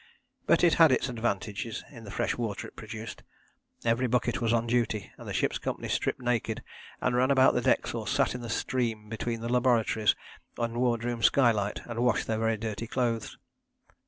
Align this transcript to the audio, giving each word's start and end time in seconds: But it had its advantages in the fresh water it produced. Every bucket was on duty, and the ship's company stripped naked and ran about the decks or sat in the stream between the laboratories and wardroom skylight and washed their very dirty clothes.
But 0.47 0.63
it 0.63 0.73
had 0.81 0.91
its 0.91 1.09
advantages 1.09 1.83
in 1.91 2.05
the 2.05 2.09
fresh 2.09 2.35
water 2.35 2.67
it 2.67 2.75
produced. 2.75 3.21
Every 3.85 4.07
bucket 4.07 4.41
was 4.41 4.51
on 4.51 4.65
duty, 4.65 5.11
and 5.15 5.27
the 5.27 5.31
ship's 5.31 5.59
company 5.59 5.89
stripped 5.89 6.19
naked 6.19 6.63
and 7.01 7.15
ran 7.15 7.29
about 7.29 7.53
the 7.53 7.61
decks 7.61 7.93
or 7.93 8.07
sat 8.07 8.33
in 8.33 8.41
the 8.41 8.49
stream 8.49 9.09
between 9.09 9.41
the 9.41 9.49
laboratories 9.53 10.15
and 10.57 10.77
wardroom 10.77 11.21
skylight 11.21 11.81
and 11.85 11.99
washed 11.99 12.25
their 12.25 12.39
very 12.39 12.57
dirty 12.57 12.87
clothes. 12.87 13.37